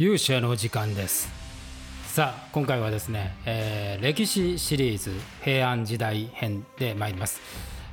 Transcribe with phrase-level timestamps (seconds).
[0.00, 1.28] 勇者の時間です。
[2.06, 5.10] さあ今回はですね、えー、歴史シリーズ
[5.42, 7.40] 平安時代編で参ります、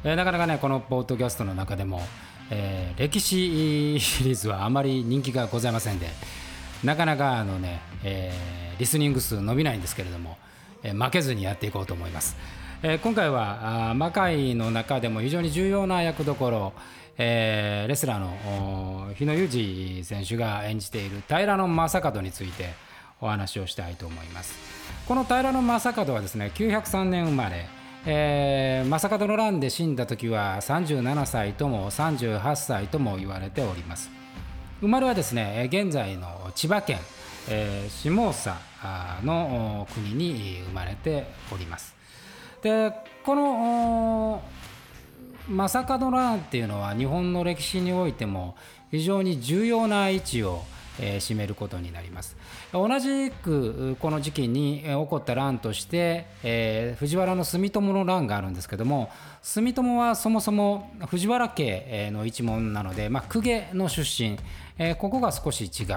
[0.03, 2.03] えー、なかなかねこのポッドキャストの中でも、
[2.51, 6.05] えー、歴史シリーズはあまり人気がございませんで
[6.83, 8.31] なかなかあのね、え、
[8.77, 10.37] リスニング数伸びないんですけれども、
[10.83, 12.37] え、負けずにやっていこうと思います、
[12.83, 16.73] え、今回は魔界の中でも非常に重要な役どころ
[17.17, 22.73] えー、レスラーの日野裕二選手が演じている平野正門について
[23.21, 24.55] お話をしたいと思います。
[25.07, 27.67] この平野正門はですね903年生まれ、
[28.05, 34.09] えー、正門の乱で死んだ時は37歳とも38歳とも言われております。
[34.81, 36.99] 生まれはですね現在の千葉県、
[37.49, 38.51] えー、下総
[39.23, 41.95] の国に生まれております。
[42.61, 42.91] で
[43.23, 44.41] この
[45.49, 48.55] 正門乱っていうのは日本の歴史においても
[48.91, 50.63] 非常に重要な位置を
[50.99, 52.37] え、占めることになります。
[52.71, 59.09] 同じくこの時期に起こった乱として、え、藤原の住友の乱があるんですけども
[59.41, 64.37] 住友はそもそも藤原家の一門なので、まあ、公家の出身、
[64.77, 65.87] えー、ここが少し違う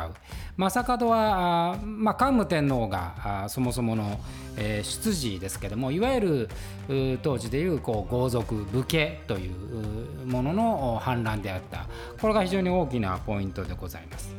[0.56, 4.20] 正門は、まあ、桓武天皇がそもそもの、
[4.56, 6.48] えー、出自ですけどもいわゆ
[6.88, 11.86] る当時でいうこう豪族武家というものの反乱であった
[12.20, 14.37] これが非常に大きなポイントでございます。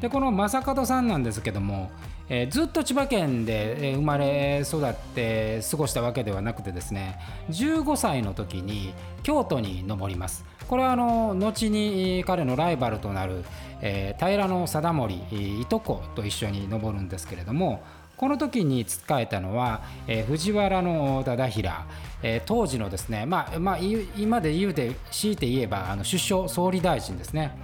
[0.00, 1.90] でこの正門さんなんですけども、
[2.28, 7.18] えー、ずっと千葉県で生まれ育って過ごしたわけではなくてですね
[7.50, 10.44] 15歳の時に京都に登ります。
[10.68, 13.44] これはあの後に彼のライバルとなる、
[13.82, 17.82] えー、平野貞盛いとこと一緒に登るんですけれども
[18.16, 21.86] この時に仕えたのは、えー、藤原の忠平、
[22.22, 27.56] えー、当時のですね、まあまあ、今で言うで強いて言えばあの首相総理大臣ですね。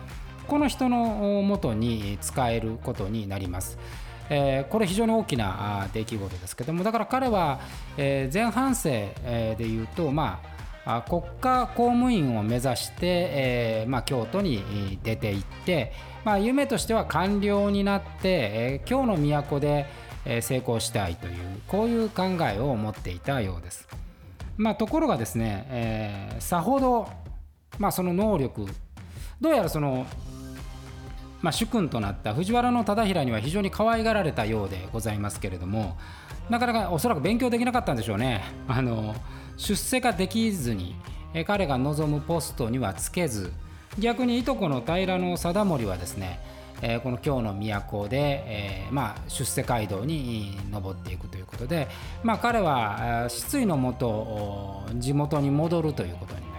[0.50, 0.98] この人の
[1.42, 3.78] もとに使えることになります。
[4.28, 7.60] え、これ非常に大きな出来事ですけどもだから彼は、
[7.96, 9.14] え、前半生、
[9.56, 10.40] でいうと、ま
[10.84, 15.92] あ、国家公務員を目指して、えまあ、京都に出て行って、
[16.24, 19.86] まあ、夢としては官僚になって、えー、京の都で
[20.40, 21.34] 成功したいという
[21.68, 23.86] こういう考えを持っていたようです。
[24.56, 27.08] まあ、ところがですね、えー、さほど、
[27.78, 28.66] まあ、その能力
[29.40, 30.06] どうやらその
[31.42, 35.96] まあ、主君となった藤原忠衡には非常に可愛がられたようでございますけれども
[36.50, 38.42] なかなかおそらく勉強できなかったんでしょうね。
[38.66, 39.14] あの
[39.56, 40.96] 出世ができずに
[41.46, 43.52] 彼が望むポストにはつけず
[43.98, 46.40] 逆にいとこの平野貞盛はですね
[46.82, 51.88] えこの京の都で、え、まあ、出世街道に登っていくということで、
[52.22, 56.49] まあ、彼は失意のもと地元に戻るということに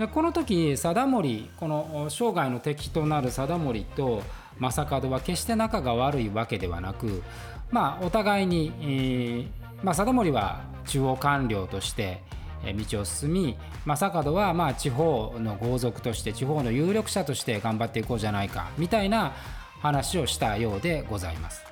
[0.00, 4.22] でこの時貞盛この生涯の敵となる貞盛と
[4.58, 7.22] 正門は決して仲が悪いわけではなく、
[7.70, 9.46] まあ、お互いに、えー
[9.82, 12.22] まあ、貞盛は中央官僚として
[12.90, 19.34] 道を進み正門はまあ地方の豪族として地方の有力者として頑張っていこうじゃないかみたいな
[19.82, 21.62] 話をしたようでございます。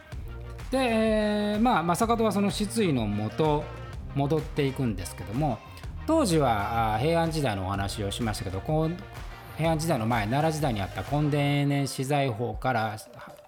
[0.70, 3.64] で、えー、まあ正門はその失意のもと
[4.14, 5.58] 戻っていくんですけども
[6.08, 8.62] 当時は平安時代のお話をしましたけど
[9.58, 12.96] 平安時代の前奈良時代にあった根伝永年資材法から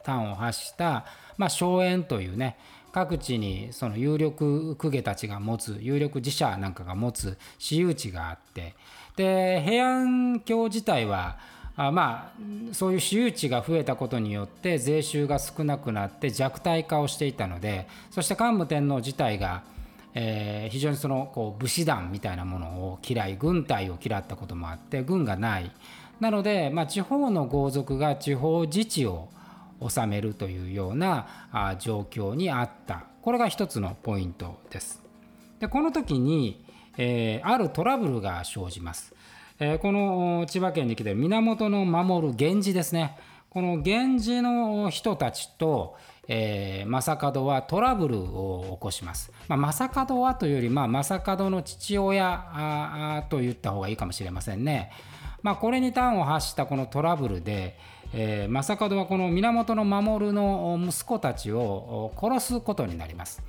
[0.05, 1.07] 端を発した、
[1.39, 2.59] まあ、荘園というね
[2.93, 8.75] 各地にその有力公家たちが持つ有力寺社なんかが持つ私有地があって
[9.17, 11.39] で平安京自体は
[11.77, 19.63] あまあそういう私有地が増えたことによって税収が少なくなって弱体化をしていたのでそして桓武天皇自体が
[20.15, 25.71] えー、非常にそのこう武士団みたいなものを嫌い軍隊を嫌ったこともあって軍がない。
[26.21, 29.29] なので、まあ、地方の豪族が地方自治を
[29.81, 33.07] 治めるというようなあ状況にあった。
[33.23, 35.03] これが一つのポイントです。
[35.61, 36.65] でこの時に、
[36.97, 39.15] えー、あるトラブルが生じます、
[39.59, 43.17] えー、この千葉県に来ている源の守る源氏ですね。
[43.51, 45.97] この源氏の人たちと、
[46.29, 49.33] えー、正門はトラブルを起こします。
[49.49, 54.91] まあ、正門はというより、まあ、正門の父親と言った方がいいかもしれませんね。
[55.43, 57.79] まあ、これに端を発したこのトラブルで、
[58.13, 63.43] えー、正門はこの源守の息子たちを殺すことになります。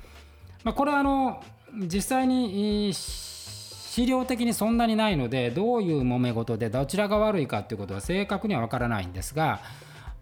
[0.64, 1.42] まあ、これはあの
[1.74, 9.60] 実際に資料的にそんなにないのでどういう揉め事でどちらが悪いかということは正確には分からないんですが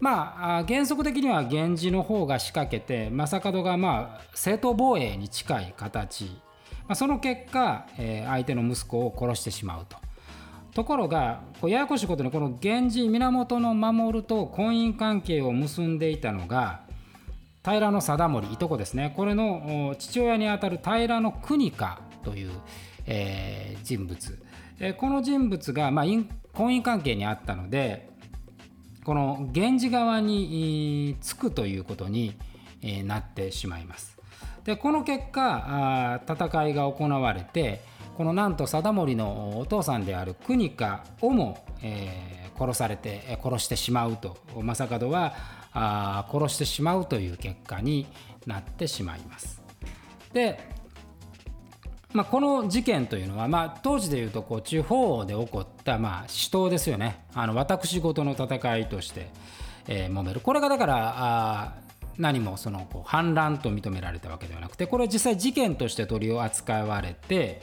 [0.01, 9.97] まあ、原則的には源氏の方が仕掛けて正門がまあ正当防衛に近い形、まあ、その結果、えー、相手の息子を殺してしまうと。
[10.73, 16.81] ところがこうややこしいことにこの源氏源守と婚姻関係を結んでいたのが
[17.63, 19.13] 平貞盛いとこですね。
[19.15, 22.51] これの父親にあたる平の国家という、
[23.05, 24.39] えー、人物、
[24.79, 26.05] えー、この人物が、まあ、
[26.53, 28.10] 婚姻関係にあったので
[29.03, 32.35] この源氏側につくということに
[33.05, 34.17] なってしまいます。
[34.63, 37.81] でこの結果戦いが行われて
[38.15, 45.33] このなんと貞盛のお父さんである国家をも、えー、殺されて殺してしまうと正門は
[45.73, 48.05] あ殺してしまうという結果に
[48.45, 49.61] なってしまいます。
[50.33, 50.59] で、
[52.13, 59.29] まあ、この事件というのは、まあ、当時でいうとこう地方で起こった、まあ、死闘ですよねあの私事の戦いとして、
[59.87, 61.73] えー、揉めるこれがだからあ
[62.17, 67.61] 何もそのこう反乱と認められたわけではなくてこれは実際事件として取り扱われて、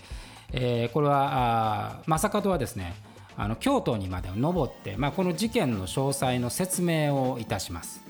[0.53, 2.95] えー、これは正門はですね
[3.37, 8.03] あの京都にまで登って、まあ、この事件の詳細の説明をいたします。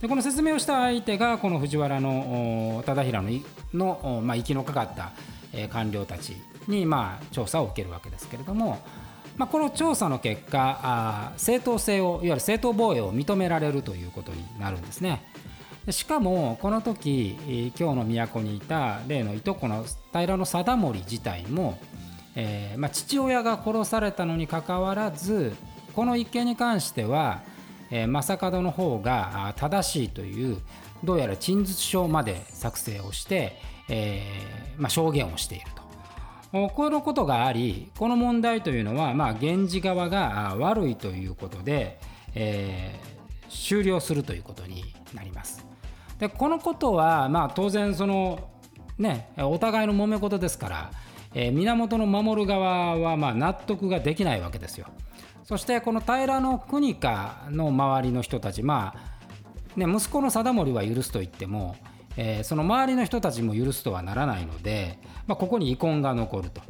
[0.00, 3.30] でこの説明をした相手がこの藤原の忠平の
[3.74, 5.12] の、まあ、息のかかった、
[5.52, 6.36] え官僚たち
[6.68, 8.78] に、まあ、調査を受けるわけですけれども、
[9.40, 15.24] まあ、この調査の結果あ正当性をいわゆる正当防衛を認められるということになるんですね。
[15.88, 21.78] しかもこの時京の都にいた例のいとこの平貞盛自体も、
[22.36, 25.54] えーまあ、父親が殺されたのにかかわらず
[25.94, 27.40] この一件に関しては、
[27.90, 30.58] えー、正門の方が正しいという
[31.02, 33.56] どうやら陳述書まで作成をして、
[33.88, 35.79] えーまあ、証言をしていると。
[36.52, 42.00] このことがありこの問題というのは、まあ、源氏側が悪いということで、
[42.34, 45.64] えー、終了するということになります。
[46.18, 48.50] でこのことは、まあ、当然その、
[48.98, 50.90] ね、お互いの揉め事ですから、
[51.34, 54.86] えー、源の守る側はまあ納得ができないわけですよ。
[55.44, 61.76] そしてこの平国家の周りの人たち、まあね、息子の貞盛は許すと言っても、
[62.16, 66.60] えー、その周りの人たちも許すとはならないので、まあ、ここに遺恨が残ると。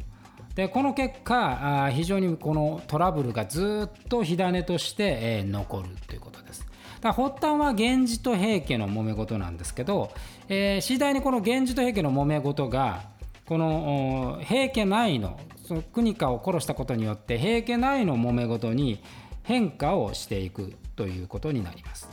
[0.55, 6.67] でこの結果あ非常にこのトラブルがずっと火種として、えー、残るということです。
[6.99, 10.11] だ発端は源氏と平家の揉め事なんですけど、
[10.49, 13.01] えー、次第にこの源氏と平家の揉め事が
[13.45, 19.01] この平家内のその国家を殺したことによって平家内の揉め事に
[19.43, 22.09] 変化をしていくということになります。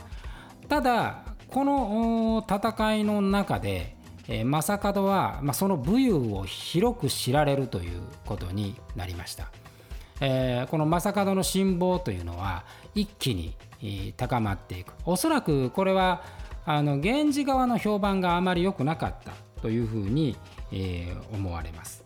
[0.67, 3.95] ただこの戦いの中で
[4.27, 9.51] 正門は、まあ、その武勇を広く知られるということになりました。
[10.21, 13.55] えー、この正門の辛抱というのは一気に
[14.17, 16.23] 高まっていくおそらくこれは
[16.65, 19.31] あの源氏側の評判があまり良くなかった
[19.61, 20.35] というふうに、
[20.71, 22.03] えー、思われます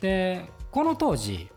[0.00, 1.48] でこの当時、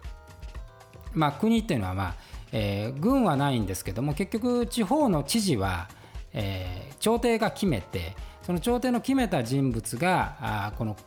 [1.13, 2.15] まあ、国っていうのは、まあ
[2.51, 5.89] えー、軍はないんですけども結局地方の知事は、
[6.33, 10.97] えー、朝廷が決めてその朝廷の決めた人物があこの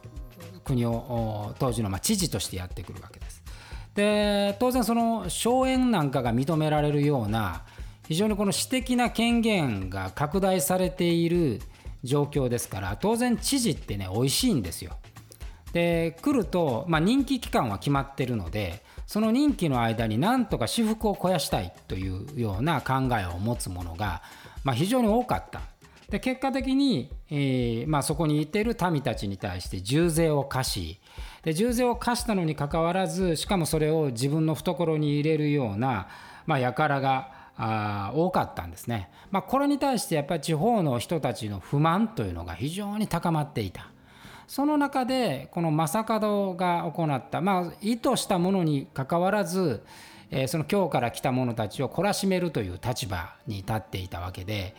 [0.64, 3.42] 国を当時のまあ知事としてやってくるわけです。
[3.94, 7.64] で当然その荘園なんかが認められるような
[8.08, 11.60] 非常にこの私的な権限が拡大されている
[12.02, 14.96] 状況ですから当然知事ってね美味しいんですよ。
[15.72, 24.22] で来ると、まあ、任期期間は決まってるのでその任期の間になんとか私腹を肥やしたいというような考えを持つ者が、
[24.64, 25.61] まあ、非常に多かった。
[26.09, 31.01] で結果的に、えーまあ、そこにいてる民たちに対して重税を課し
[31.43, 36.08] で重税を課したのにかかわらずしかもそれを自分の懐に入れるような、
[36.44, 39.10] まあ、輩があ多かったんですね。
[39.31, 43.89] まあ、これに対してやっぱり地方の人たちの不満というのが非常に高まっていた。
[44.46, 49.82] その中でこの正門が行った、まあ、意図したものにかかわらず、
[50.34, 54.74] えー、その京から来た者たちを懲らしめるという立場に立っていたわけで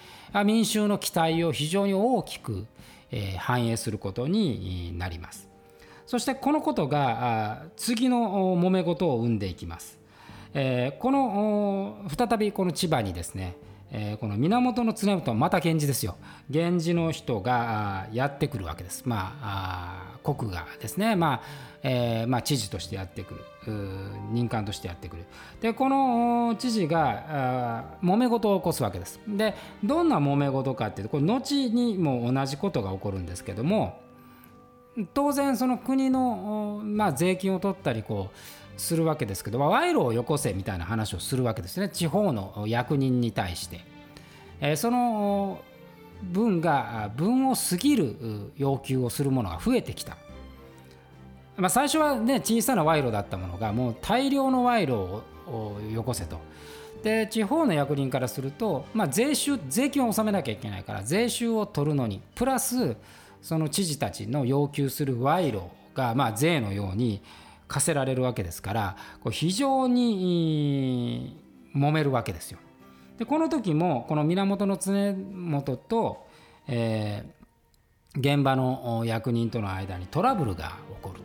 [0.46, 2.66] 民衆の期待を非常に大きく、
[3.12, 5.48] えー、反映することになります。
[6.06, 9.98] そしてこのことが次の揉め事を生んでいきます。
[10.56, 13.56] えー、この再びこの千葉にですね、
[13.96, 16.18] えー、この源経元また源氏ですよ。
[16.50, 19.04] 源氏の人がやってくるわけです。
[19.06, 21.16] まあ国がですね。
[21.16, 21.42] まあ
[21.86, 23.42] えーまあ、知事としてやってくる。
[24.32, 25.26] 任官としてやってくる。
[25.62, 29.20] でこの知事が揉め事を起こすわけです。
[29.28, 34.02] でどんな揉め事かっていうとこれ後にも同じことが起こるんですけども
[35.14, 38.38] 当然その国の、まあ、税金を取ったりこう
[38.78, 41.90] するわけですけど賄賂をよこせみたいな話をするわけですね。
[41.90, 43.82] 地方の役人に対して、
[44.60, 45.62] えー、その
[46.24, 48.16] 分が分を過ぎる
[48.58, 50.18] 要求をするものが増えてきた、
[51.58, 56.40] まあ、最初はね小さな賄賂だったものがもう大量の賄賂をよこせと。
[57.04, 62.96] で地方の役人からすると、まあ、税収税金を納めなきゃいけないから税収を取るのにプラス
[63.42, 67.22] その知事たちの要求する賄賂が、まあ、税のように
[67.74, 71.42] 課せられるわけですからこ非常に
[71.76, 72.60] 揉めるわけですよ。
[73.18, 76.28] でこの時もこの源常元と、
[76.68, 81.22] えー、現場の役人との間にトラブルが起こる。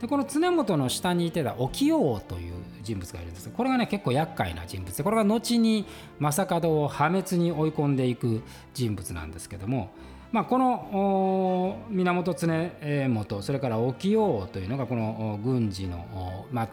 [0.00, 5.86] でこの常本の下にいてた沖王という人物がいるんですこれがね結構厄介な人物でこれが後に
[6.18, 8.42] 正門を破滅に追い込んでいく
[8.74, 9.90] 人物なんですけども、
[10.32, 16.68] まあ、この源常元それから沖王というのがこの軍事の、まあ、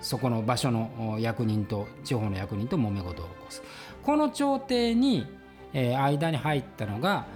[0.00, 3.62] そこの場所の役人と地方の役人と揉め事を起こす。
[4.02, 5.26] この朝廷に、
[5.72, 7.26] 間に入ったのが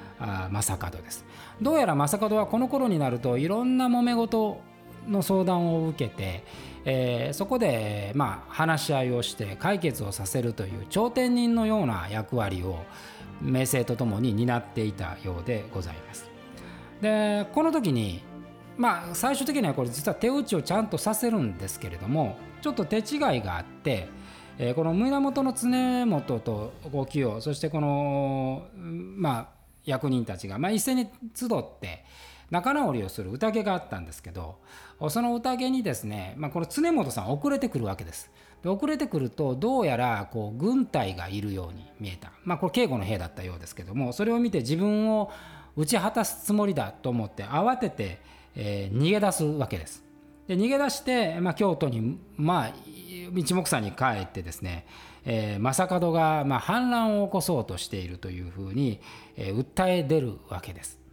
[0.50, 1.24] 正門です。
[1.62, 4.60] どうやら正門はこの頃になるといろんな揉め事
[5.08, 6.44] の相談を受けて、
[6.84, 12.78] えー、そこで、まあ、話し合いをして解決をさせるという頂点人のような役割を
[13.44, 16.30] 名声とともに担っていたようでございます。
[17.00, 18.22] でこの時に
[18.76, 23.02] まあ最終的にはこれ実は手打ちをちゃんとさせるんですけれどもちょっと手違い
[23.42, 24.08] があって、
[24.58, 29.48] えー、この源の常本とご清そしてこのまあ
[29.84, 31.48] 役人たちが、まあ、一斉に集っ
[31.80, 32.04] て
[32.54, 34.58] 仲直りをする宴があったんですけど
[35.08, 38.30] その宴にですね、まあ、この常本さん遅れてくるわけです。
[38.62, 45.30] で遅れてくるとどうやらこう軍隊がいるように見えた、まあ、これ警護の兵だったようですけどもそれを見て自分を
[45.76, 48.20] 打ち果たすつもりだと思って慌てて、
[48.54, 50.04] えー、逃げ出すわけです。
[50.46, 52.72] で逃げ出して、まあ、京都にまあ
[53.34, 54.86] 一目散に帰ってですね、
[55.24, 59.00] えー、正門がまあ反乱を起こそうとしているというふうに、
[59.36, 61.03] えー、訴え出るわけです。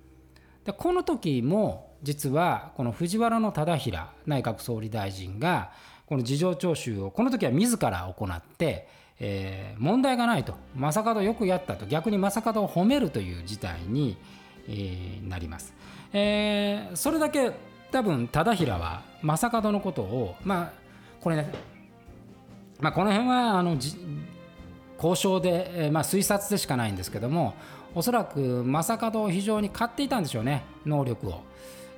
[0.66, 3.92] でこの時も実はこの藤原忠衡
[4.26, 5.72] 内閣総理大臣が
[6.06, 8.88] この事情聴取をこの時は自ら行って、
[9.20, 14.18] えー、問題がないと正門よくやったと逆に正門を褒めるという事態に、
[14.68, 15.74] えー、なります。
[16.14, 17.52] えー、それだけ
[17.92, 20.72] 多分忠衡は正門のことをまあ
[21.22, 21.52] これね、
[22.80, 23.78] まあ、この辺はあの
[24.98, 27.56] 交渉で、えー、まあ、推察でしかないんですけども
[27.94, 31.42] おそらく正門を非常に買っていたんでしょうね能力を。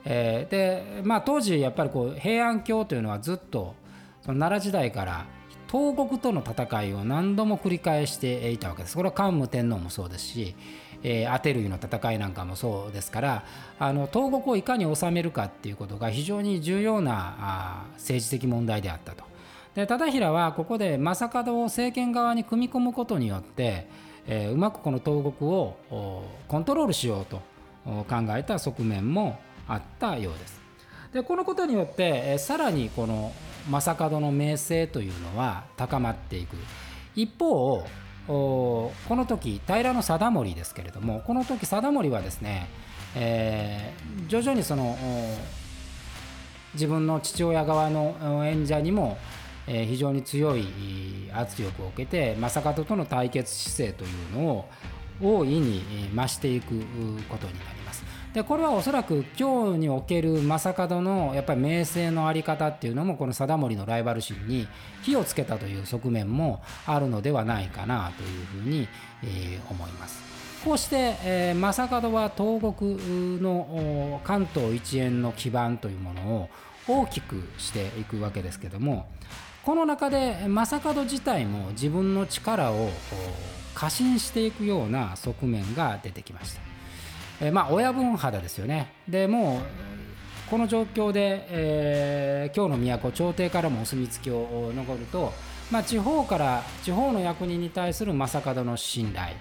[0.05, 3.73] えー、でまあ当時やっぱりこう平安京というのはずっと
[4.21, 5.25] その奈良時代から
[5.71, 8.95] 東国との戦いを何度も繰り返していたわけです。
[8.95, 10.55] これは桓武天皇もそうですし、
[11.03, 13.43] えー、アテルイの戦いなんかもそうですから
[13.79, 19.23] あの東国をいかに治めるかっていうことが非常に重要なあ政治的問題であったと。
[19.75, 23.87] で忠衡はここで正門を政権側に組み込むことによって
[24.27, 25.75] えー、うまくこの東国を
[26.47, 27.41] コントロールしようと
[27.85, 28.05] 考
[28.37, 30.61] えた側面もあったようです。
[31.13, 33.31] でこのことによって、えー、さらにこの
[33.69, 36.55] 正門の名声というのは高まっていく
[37.15, 37.85] 一方
[38.27, 42.67] この時平定盛ですけれどもこの時貞盛はですね、
[43.15, 44.97] えー、徐々にその
[46.73, 49.17] 自分の父親側の演者にも
[49.67, 50.65] え非常に強い
[51.33, 54.65] 圧力を受けて正門との対決姿勢というのを
[55.21, 56.67] 大いに増していく
[57.29, 58.03] ことになります。
[58.33, 64.67] でこれはおそらく今日における正門のやっぱり名声の在り方っていうのもこの貞盛のライバル心に
[65.03, 68.87] 火をつけたという側面もあるのではないかなというふうに、
[69.23, 70.21] え思います。
[70.65, 76.49] こうして、え、正門は東国の関東一円の基盤というものを
[76.87, 79.07] 大きくしていくわけですけども
[79.63, 82.89] この中で正門自体も自分の力を
[83.73, 86.61] 過信していくような側面が出てきました。
[87.41, 88.93] えまあ親分肌ですよね。
[89.07, 95.33] でもうこの状況で、えー、京の都朝廷からもお墨付きを残ると、
[95.71, 99.35] まあ、地方から地方の役人に対する正門の信頼、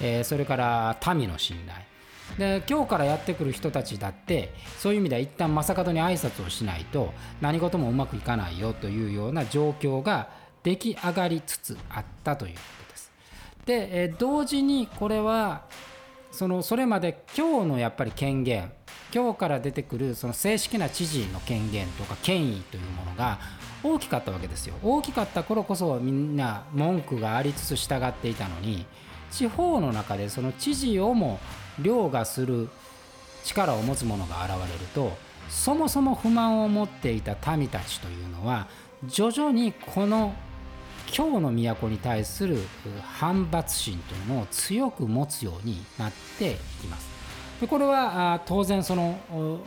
[0.00, 1.78] えー、それから民の信頼
[2.38, 10.30] で今日からやってくる人たちだってそういう意味では一旦正門に挨拶をしないと何事もうまくいかないよというような状況が
[10.62, 13.12] 出来上がりつつあったということです。
[13.66, 15.62] で、え同時にこれは
[16.30, 18.72] そのそれまで今日のやっぱり権限
[19.14, 23.38] 今日から出てくるその正式な知事の権限とか権威というものが
[23.82, 28.86] 大きかったわけですよ大きかった頃こそみんな文句がありつつ従っていたのに
[29.30, 31.38] 地方の中でその知事をも
[31.78, 32.68] 凌駕する
[33.44, 35.12] 力を持つ者が現れると
[35.48, 38.68] そもそも不満を持っていた民たちというのは
[39.06, 40.34] 徐々にこの
[41.06, 42.58] 京の都に対する
[43.02, 47.06] 反発心というのを強く持つようになっていきます。
[47.60, 49.60] でこれは当然その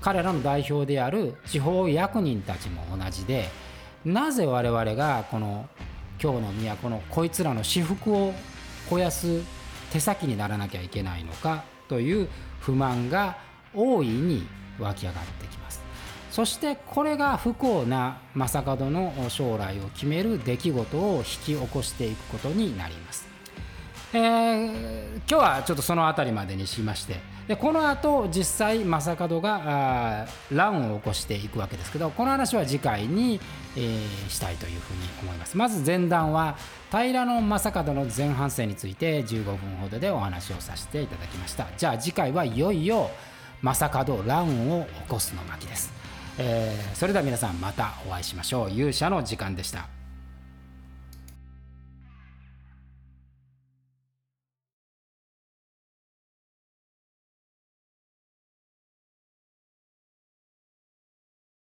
[0.00, 3.48] 彼らの代表である地方役人たちも同じで
[4.04, 5.66] なぜ我々がこの
[6.18, 8.32] 京の都のこいつらの私服を
[8.84, 9.40] 肥やす
[9.94, 13.38] 手先にならなきゃいけないのかという不満が
[13.72, 14.44] 大いに
[14.80, 15.80] 湧き上がってきます。
[16.32, 23.28] そしてこれが不幸な正門の将来を決める出来事を引き起こしていくことになります。
[24.12, 33.38] えー、今日はちょっとその辺りまでにしましてでこの後実際正門が乱を起こしていくわけですけどこの話は次回に、
[33.76, 35.56] えー、したいというふうに思います。
[35.56, 36.56] まず前段は
[36.90, 41.66] 平野将門の前半戦について15分ほどでお話をさせていただきました。
[41.76, 43.10] じゃあ次回はいよいよ
[43.62, 45.92] 正門乱を起こすの巻です、
[46.38, 48.70] えー、それでは皆さんまたお会いしましょう。
[48.70, 49.93] 勇者の時間でした。